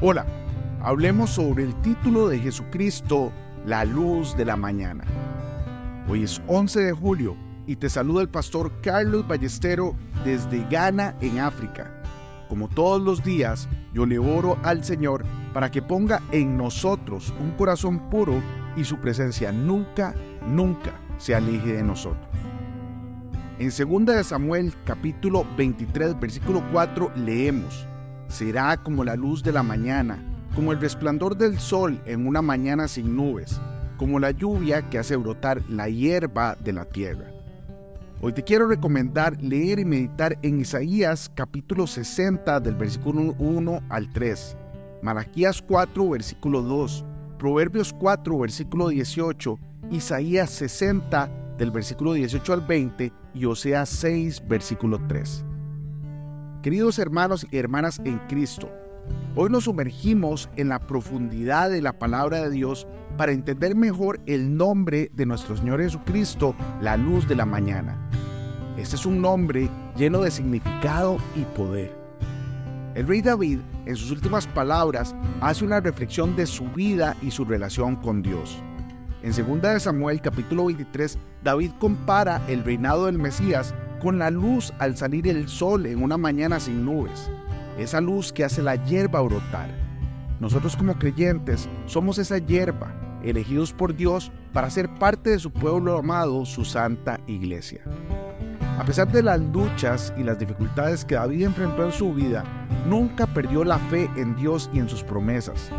[0.00, 0.24] Hola,
[0.80, 3.32] hablemos sobre el título de Jesucristo,
[3.66, 5.02] la luz de la mañana.
[6.08, 7.36] Hoy es 11 de julio
[7.66, 12.00] y te saluda el pastor Carlos Ballestero desde Ghana, en África.
[12.48, 17.50] Como todos los días, yo le oro al Señor para que ponga en nosotros un
[17.56, 18.40] corazón puro
[18.76, 20.14] y su presencia nunca,
[20.46, 22.24] nunca se aleje de nosotros.
[23.58, 27.84] En 2 de Samuel capítulo 23 versículo 4 leemos,
[28.28, 30.18] será como la luz de la mañana,
[30.54, 33.60] como el resplandor del sol en una mañana sin nubes,
[33.96, 37.32] como la lluvia que hace brotar la hierba de la tierra.
[38.20, 44.12] Hoy te quiero recomendar leer y meditar en Isaías capítulo 60 del versículo 1 al
[44.12, 44.56] 3,
[45.02, 47.04] Malaquías 4 versículo 2,
[47.38, 49.58] Proverbios 4 versículo 18,
[49.90, 55.44] Isaías 60 del versículo 18 al 20 y Oseas 6 versículo 3.
[56.62, 58.68] Queridos hermanos y hermanas en Cristo,
[59.36, 62.84] hoy nos sumergimos en la profundidad de la palabra de Dios
[63.16, 67.96] para entender mejor el nombre de nuestro Señor Jesucristo, la luz de la mañana.
[68.76, 71.96] Este es un nombre lleno de significado y poder.
[72.96, 77.44] El rey David, en sus últimas palabras, hace una reflexión de su vida y su
[77.44, 78.60] relación con Dios.
[79.22, 84.96] En 2 Samuel capítulo 23, David compara el reinado del Mesías con la luz al
[84.96, 87.30] salir el sol en una mañana sin nubes,
[87.78, 89.70] esa luz que hace la hierba brotar.
[90.40, 95.98] Nosotros como creyentes somos esa hierba, elegidos por Dios para ser parte de su pueblo
[95.98, 97.82] amado, su santa iglesia.
[98.78, 102.44] A pesar de las luchas y las dificultades que David enfrentó en su vida,
[102.86, 105.70] nunca perdió la fe en Dios y en sus promesas.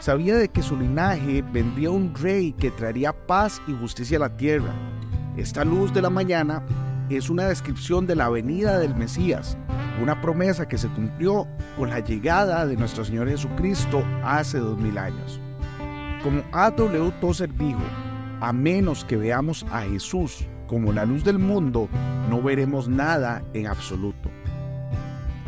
[0.00, 4.36] Sabía de que su linaje vendría un rey que traería paz y justicia a la
[4.36, 4.72] tierra.
[5.36, 6.62] Esta luz de la mañana
[7.16, 9.56] es una descripción de la venida del Mesías,
[10.02, 14.98] una promesa que se cumplió con la llegada de nuestro Señor Jesucristo hace dos mil
[14.98, 15.40] años.
[16.22, 17.12] Como A.W.
[17.20, 17.80] Tozer dijo,
[18.40, 21.88] a menos que veamos a Jesús como la luz del mundo,
[22.28, 24.28] no veremos nada en absoluto.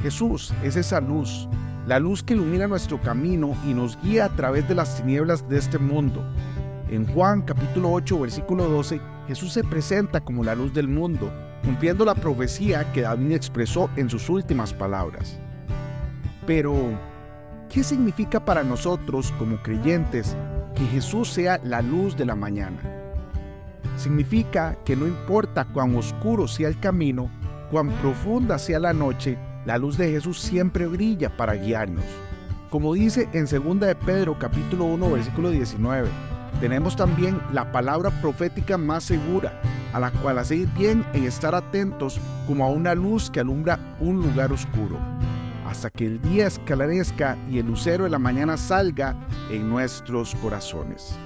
[0.03, 1.47] Jesús es esa luz,
[1.87, 5.59] la luz que ilumina nuestro camino y nos guía a través de las tinieblas de
[5.59, 6.25] este mundo.
[6.89, 8.99] En Juan capítulo 8 versículo 12,
[9.29, 11.31] Jesús se presenta como la luz del mundo
[11.65, 15.39] cumpliendo la profecía que David expresó en sus últimas palabras.
[16.47, 16.75] Pero,
[17.69, 20.37] ¿qué significa para nosotros como creyentes
[20.75, 22.81] que Jesús sea la luz de la mañana?
[23.97, 27.31] Significa que no importa cuán oscuro sea el camino,
[27.71, 32.05] cuán profunda sea la noche, la luz de Jesús siempre brilla para guiarnos.
[32.71, 36.09] Como dice en 2 de Pedro capítulo 1 versículo 19,
[36.59, 39.61] tenemos también la palabra profética más segura,
[39.93, 44.17] a la cual hacéis bien en estar atentos como a una luz que alumbra un
[44.23, 44.99] lugar oscuro,
[45.67, 49.15] hasta que el día esclarezca y el lucero de la mañana salga
[49.51, 51.17] en nuestros corazones.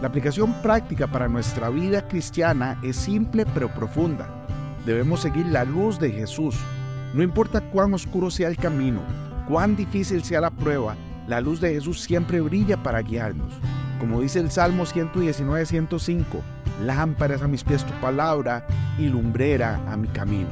[0.00, 4.28] La aplicación práctica para nuestra vida cristiana es simple pero profunda.
[4.86, 6.56] Debemos seguir la luz de Jesús.
[7.12, 9.02] No importa cuán oscuro sea el camino,
[9.46, 13.52] cuán difícil sea la prueba, la luz de Jesús siempre brilla para guiarnos.
[14.00, 16.42] Como dice el Salmo 119, 105,
[16.84, 18.66] lámparas a mis pies tu palabra
[18.98, 20.48] y lumbrera a mi camino.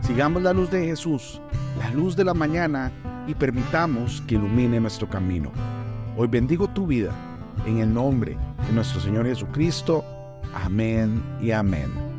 [0.00, 1.40] Sigamos la luz de Jesús,
[1.78, 2.90] la luz de la mañana
[3.26, 5.52] y permitamos que ilumine nuestro camino.
[6.16, 7.12] Hoy bendigo tu vida
[7.66, 10.02] en el nombre de nuestro Señor Jesucristo.
[10.54, 12.11] Amén y amén.